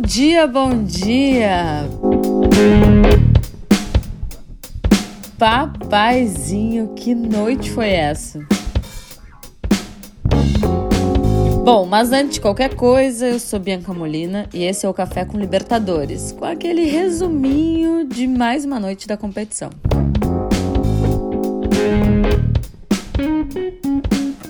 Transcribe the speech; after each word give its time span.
dia, 0.00 0.48
bom 0.48 0.82
dia! 0.82 1.88
Papaizinho, 5.38 6.88
que 6.96 7.14
noite 7.14 7.70
foi 7.70 7.90
essa? 7.90 8.44
Bom, 11.64 11.86
mas 11.86 12.10
antes 12.10 12.34
de 12.34 12.40
qualquer 12.40 12.74
coisa, 12.74 13.28
eu 13.28 13.38
sou 13.38 13.60
Bianca 13.60 13.94
Molina 13.94 14.48
e 14.52 14.64
esse 14.64 14.84
é 14.84 14.88
o 14.88 14.92
Café 14.92 15.24
com 15.24 15.38
Libertadores, 15.38 16.32
com 16.32 16.44
aquele 16.44 16.82
resuminho 16.82 18.04
de 18.04 18.26
mais 18.26 18.64
uma 18.64 18.80
noite 18.80 19.06
da 19.06 19.16
competição. 19.16 19.70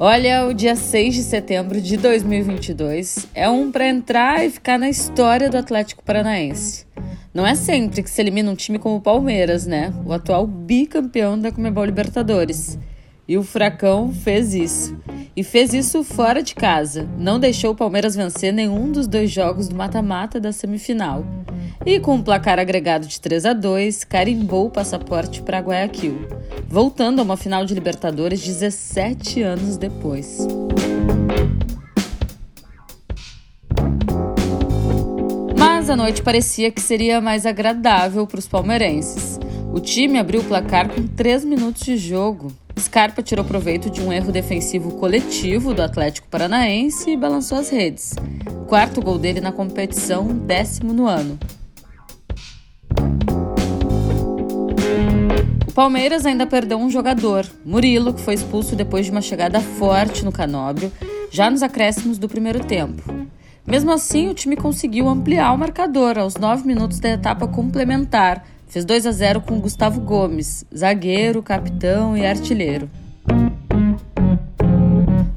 Olha, 0.00 0.46
o 0.46 0.54
dia 0.54 0.76
6 0.76 1.12
de 1.12 1.22
setembro 1.24 1.80
de 1.80 1.96
2022 1.96 3.26
é 3.34 3.50
um 3.50 3.72
para 3.72 3.88
entrar 3.88 4.46
e 4.46 4.48
ficar 4.48 4.78
na 4.78 4.88
história 4.88 5.50
do 5.50 5.56
Atlético 5.56 6.04
Paranaense. 6.04 6.86
Não 7.34 7.44
é 7.44 7.56
sempre 7.56 8.04
que 8.04 8.08
se 8.08 8.20
elimina 8.20 8.48
um 8.48 8.54
time 8.54 8.78
como 8.78 8.94
o 8.94 9.00
Palmeiras, 9.00 9.66
né? 9.66 9.92
O 10.06 10.12
atual 10.12 10.46
bicampeão 10.46 11.36
da 11.36 11.50
Comebol 11.50 11.84
Libertadores. 11.84 12.78
E 13.26 13.36
o 13.36 13.42
Furacão 13.42 14.12
fez 14.12 14.54
isso. 14.54 14.96
E 15.34 15.42
fez 15.42 15.74
isso 15.74 16.04
fora 16.04 16.44
de 16.44 16.54
casa. 16.54 17.08
Não 17.18 17.40
deixou 17.40 17.72
o 17.72 17.76
Palmeiras 17.76 18.14
vencer 18.14 18.52
nenhum 18.52 18.92
dos 18.92 19.08
dois 19.08 19.32
jogos 19.32 19.68
do 19.68 19.74
mata-mata 19.74 20.38
da 20.38 20.52
semifinal. 20.52 21.26
E 21.84 21.98
com 21.98 22.14
um 22.14 22.22
placar 22.22 22.60
agregado 22.60 23.06
de 23.06 23.20
3 23.20 23.46
a 23.46 23.52
2, 23.52 24.04
carimbou 24.04 24.66
o 24.66 24.70
passaporte 24.70 25.42
para 25.42 25.58
Guayaquil, 25.58 26.28
voltando 26.68 27.20
a 27.20 27.22
uma 27.22 27.36
final 27.36 27.64
de 27.64 27.72
Libertadores 27.72 28.44
17 28.44 29.42
anos 29.42 29.78
depois. 29.78 30.46
Mas 35.56 35.88
a 35.88 35.96
noite 35.96 36.22
parecia 36.22 36.70
que 36.70 36.80
seria 36.80 37.20
mais 37.20 37.46
agradável 37.46 38.26
para 38.26 38.38
os 38.38 38.46
palmeirenses. 38.46 39.40
O 39.72 39.80
time 39.80 40.18
abriu 40.18 40.40
o 40.40 40.44
placar 40.44 40.88
com 40.88 41.06
3 41.06 41.44
minutos 41.44 41.82
de 41.82 41.96
jogo. 41.96 42.52
Scarpa 42.78 43.22
tirou 43.22 43.44
proveito 43.44 43.90
de 43.90 44.00
um 44.00 44.12
erro 44.12 44.30
defensivo 44.30 44.92
coletivo 44.92 45.74
do 45.74 45.82
Atlético 45.82 46.28
Paranaense 46.28 47.10
e 47.10 47.16
balançou 47.16 47.58
as 47.58 47.70
redes. 47.70 48.14
Quarto 48.66 49.00
gol 49.00 49.18
dele 49.18 49.40
na 49.40 49.50
competição, 49.50 50.26
décimo 50.26 50.92
no 50.92 51.06
ano. 51.06 51.38
Palmeiras 55.78 56.26
ainda 56.26 56.44
perdeu 56.44 56.76
um 56.76 56.90
jogador, 56.90 57.46
Murilo, 57.64 58.12
que 58.12 58.20
foi 58.20 58.34
expulso 58.34 58.74
depois 58.74 59.06
de 59.06 59.12
uma 59.12 59.20
chegada 59.20 59.60
forte 59.60 60.24
no 60.24 60.32
Canóbio, 60.32 60.90
já 61.30 61.48
nos 61.48 61.62
acréscimos 61.62 62.18
do 62.18 62.28
primeiro 62.28 62.64
tempo. 62.64 63.00
Mesmo 63.64 63.92
assim, 63.92 64.28
o 64.28 64.34
time 64.34 64.56
conseguiu 64.56 65.08
ampliar 65.08 65.52
o 65.52 65.56
marcador 65.56 66.18
aos 66.18 66.34
9 66.34 66.66
minutos 66.66 66.98
da 66.98 67.10
etapa 67.10 67.46
complementar. 67.46 68.44
Fez 68.66 68.84
2 68.84 69.06
a 69.06 69.12
0 69.12 69.40
com 69.42 69.60
Gustavo 69.60 70.00
Gomes, 70.00 70.64
zagueiro, 70.76 71.44
capitão 71.44 72.16
e 72.16 72.26
artilheiro. 72.26 72.90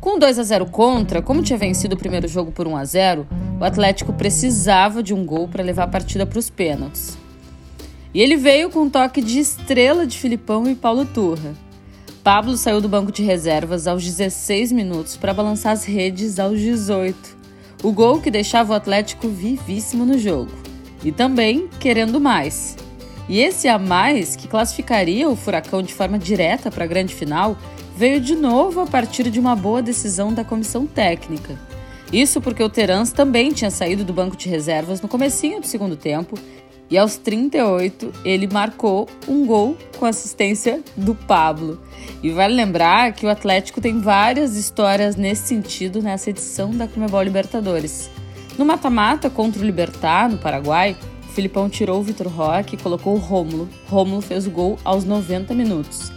Com 0.00 0.20
2 0.20 0.38
a 0.38 0.42
0 0.44 0.66
contra, 0.66 1.20
como 1.20 1.42
tinha 1.42 1.58
vencido 1.58 1.96
o 1.96 1.98
primeiro 1.98 2.28
jogo 2.28 2.52
por 2.52 2.68
1 2.68 2.76
a 2.76 2.84
0, 2.84 3.26
o 3.60 3.64
Atlético 3.64 4.12
precisava 4.12 5.02
de 5.02 5.12
um 5.12 5.26
gol 5.26 5.48
para 5.48 5.64
levar 5.64 5.82
a 5.82 5.88
partida 5.88 6.24
para 6.24 6.38
os 6.38 6.48
pênaltis. 6.48 7.18
E 8.14 8.22
ele 8.22 8.36
veio 8.36 8.70
com 8.70 8.80
um 8.80 8.90
toque 8.90 9.20
de 9.20 9.38
estrela 9.38 10.06
de 10.06 10.18
Filipão 10.18 10.68
e 10.68 10.74
Paulo 10.74 11.04
Turra. 11.04 11.54
Pablo 12.24 12.56
saiu 12.56 12.80
do 12.80 12.88
banco 12.88 13.12
de 13.12 13.22
reservas 13.22 13.86
aos 13.86 14.04
16 14.04 14.72
minutos 14.72 15.16
para 15.16 15.34
balançar 15.34 15.72
as 15.72 15.84
redes 15.84 16.38
aos 16.38 16.58
18. 16.58 17.36
O 17.82 17.92
gol 17.92 18.20
que 18.20 18.30
deixava 18.30 18.72
o 18.72 18.76
Atlético 18.76 19.28
vivíssimo 19.28 20.04
no 20.04 20.18
jogo. 20.18 20.50
E 21.04 21.12
também 21.12 21.68
querendo 21.78 22.20
mais. 22.20 22.76
E 23.28 23.40
esse 23.40 23.68
a 23.68 23.78
mais, 23.78 24.34
que 24.34 24.48
classificaria 24.48 25.28
o 25.28 25.36
Furacão 25.36 25.82
de 25.82 25.92
forma 25.92 26.18
direta 26.18 26.70
para 26.70 26.84
a 26.84 26.88
grande 26.88 27.14
final, 27.14 27.58
veio 27.94 28.20
de 28.20 28.34
novo 28.34 28.80
a 28.80 28.86
partir 28.86 29.30
de 29.30 29.38
uma 29.38 29.54
boa 29.54 29.82
decisão 29.82 30.32
da 30.32 30.42
comissão 30.42 30.86
técnica. 30.86 31.58
Isso 32.10 32.40
porque 32.40 32.62
o 32.62 32.70
Terans 32.70 33.12
também 33.12 33.52
tinha 33.52 33.70
saído 33.70 34.02
do 34.02 34.14
banco 34.14 34.36
de 34.36 34.48
reservas 34.48 35.02
no 35.02 35.08
comecinho 35.08 35.60
do 35.60 35.66
segundo 35.66 35.94
tempo 35.94 36.38
e 36.90 36.96
aos 36.96 37.16
38, 37.16 38.12
ele 38.24 38.46
marcou 38.46 39.08
um 39.26 39.44
gol 39.44 39.76
com 39.98 40.06
assistência 40.06 40.82
do 40.96 41.14
Pablo. 41.14 41.80
E 42.22 42.30
vale 42.30 42.54
lembrar 42.54 43.12
que 43.12 43.26
o 43.26 43.28
Atlético 43.28 43.80
tem 43.80 44.00
várias 44.00 44.56
histórias 44.56 45.14
nesse 45.14 45.48
sentido 45.48 46.02
nessa 46.02 46.30
edição 46.30 46.70
da 46.70 46.88
Comebol 46.88 47.22
Libertadores. 47.22 48.10
No 48.56 48.64
mata-mata 48.64 49.28
contra 49.28 49.60
o 49.60 49.64
Libertar, 49.64 50.28
no 50.28 50.38
Paraguai, 50.38 50.96
o 51.28 51.32
Filipão 51.32 51.68
tirou 51.68 52.00
o 52.00 52.02
Vitor 52.02 52.26
Roque 52.26 52.74
e 52.74 52.78
colocou 52.78 53.14
o 53.14 53.18
Rômulo. 53.18 53.68
Rômulo 53.86 54.20
fez 54.20 54.46
o 54.46 54.50
gol 54.50 54.78
aos 54.82 55.04
90 55.04 55.54
minutos. 55.54 56.10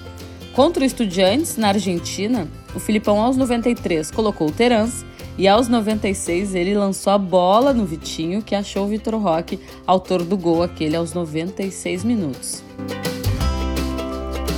Contra 0.54 0.84
o 0.84 0.86
Estudiantes, 0.86 1.58
na 1.58 1.70
Argentina, 1.70 2.48
o 2.74 2.80
Filipão 2.80 3.22
aos 3.22 3.38
93 3.38 4.10
colocou 4.10 4.48
o 4.48 4.52
Terans 4.52 5.06
e 5.38 5.48
aos 5.48 5.68
96 5.68 6.56
ele 6.56 6.76
lançou 6.76 7.14
a 7.14 7.18
bola 7.18 7.74
no 7.74 7.86
Vitinho, 7.86 8.42
que 8.42 8.56
achou 8.56 8.86
o 8.86 8.88
Vitor 8.88 9.16
Roque, 9.16 9.60
autor 9.88 10.24
do 10.24 10.38
gol 10.38 10.64
aquele 10.64 10.96
aos 10.96 11.14
96 11.14 12.04
minutos. 12.04 12.64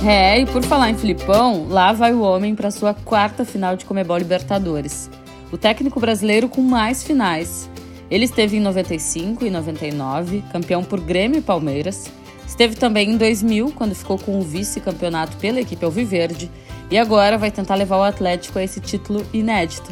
É, 0.06 0.38
e 0.38 0.44
por 0.44 0.62
falar 0.62 0.90
em 0.90 0.98
Filipão, 0.98 1.66
lá 1.68 1.92
vai 1.92 2.12
o 2.12 2.20
homem 2.20 2.54
para 2.54 2.70
sua 2.70 2.92
quarta 2.92 3.42
final 3.44 3.74
de 3.74 3.86
Comebol 3.86 4.18
Libertadores. 4.18 5.08
O 5.50 5.56
técnico 5.56 5.98
brasileiro 5.98 6.46
com 6.48 6.60
mais 6.60 7.02
finais. 7.02 7.70
Ele 8.10 8.26
esteve 8.26 8.58
em 8.58 8.60
95 8.60 9.46
e 9.46 9.50
99, 9.50 10.44
campeão 10.52 10.84
por 10.84 11.00
Grêmio 11.00 11.38
e 11.38 11.42
Palmeiras. 11.42 12.10
Esteve 12.46 12.76
também 12.76 13.12
em 13.12 13.16
2000, 13.16 13.72
quando 13.74 13.94
ficou 13.94 14.18
com 14.18 14.38
o 14.38 14.42
vice-campeonato 14.42 15.38
pela 15.38 15.60
equipe 15.60 15.84
Alviverde. 15.84 16.50
E 16.90 16.98
agora 16.98 17.38
vai 17.38 17.50
tentar 17.50 17.74
levar 17.74 17.96
o 17.96 18.02
Atlético 18.02 18.58
a 18.58 18.62
esse 18.62 18.80
título 18.80 19.24
inédito. 19.32 19.90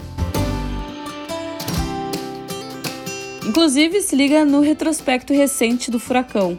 Inclusive, 3.45 4.01
se 4.03 4.15
liga 4.15 4.45
no 4.45 4.61
retrospecto 4.61 5.33
recente 5.33 5.91
do 5.91 5.99
Furacão. 5.99 6.57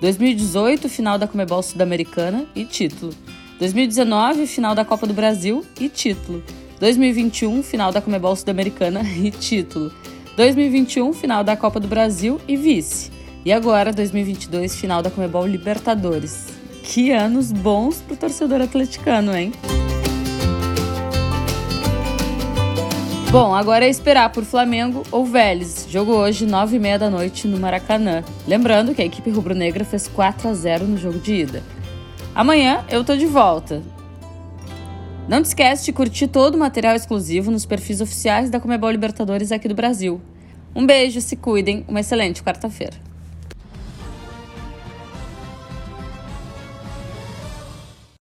2018, 0.00 0.88
final 0.88 1.16
da 1.16 1.28
Comebol 1.28 1.62
Sul-Americana 1.62 2.44
e 2.56 2.64
título. 2.64 3.14
2019, 3.60 4.48
final 4.48 4.74
da 4.74 4.84
Copa 4.84 5.06
do 5.06 5.14
Brasil 5.14 5.64
e 5.80 5.88
título. 5.88 6.42
2021, 6.80 7.62
final 7.62 7.92
da 7.92 8.00
Comebol 8.00 8.34
Sul-Americana 8.34 9.02
e 9.02 9.30
título. 9.30 9.92
2021, 10.36 11.12
final 11.12 11.44
da 11.44 11.56
Copa 11.56 11.78
do 11.78 11.86
Brasil 11.86 12.40
e 12.48 12.56
vice. 12.56 13.12
E 13.44 13.52
agora, 13.52 13.92
2022, 13.92 14.74
final 14.74 15.02
da 15.02 15.10
Comebol 15.10 15.46
Libertadores. 15.46 16.48
Que 16.82 17.12
anos 17.12 17.52
bons 17.52 18.02
pro 18.02 18.16
torcedor 18.16 18.60
atleticano, 18.60 19.36
hein? 19.36 19.52
Bom, 23.34 23.52
agora 23.52 23.84
é 23.84 23.88
esperar 23.88 24.30
por 24.30 24.44
Flamengo 24.44 25.02
ou 25.10 25.26
Vélez. 25.26 25.88
Jogo 25.90 26.12
hoje, 26.12 26.46
9h30 26.46 26.98
da 26.98 27.10
noite, 27.10 27.48
no 27.48 27.58
Maracanã. 27.58 28.22
Lembrando 28.46 28.94
que 28.94 29.02
a 29.02 29.04
equipe 29.04 29.28
rubro-negra 29.28 29.84
fez 29.84 30.06
4 30.06 30.48
a 30.48 30.54
0 30.54 30.86
no 30.86 30.96
jogo 30.96 31.18
de 31.18 31.34
ida. 31.34 31.60
Amanhã 32.32 32.84
eu 32.88 33.02
tô 33.02 33.16
de 33.16 33.26
volta. 33.26 33.82
Não 35.26 35.42
te 35.42 35.46
esquece 35.46 35.84
de 35.84 35.92
curtir 35.92 36.28
todo 36.28 36.54
o 36.54 36.58
material 36.58 36.94
exclusivo 36.94 37.50
nos 37.50 37.66
perfis 37.66 38.00
oficiais 38.00 38.50
da 38.50 38.60
Comebol 38.60 38.92
Libertadores 38.92 39.50
aqui 39.50 39.66
do 39.66 39.74
Brasil. 39.74 40.20
Um 40.72 40.86
beijo, 40.86 41.20
se 41.20 41.34
cuidem, 41.34 41.84
uma 41.88 41.98
excelente 41.98 42.40
quarta-feira. 42.40 42.94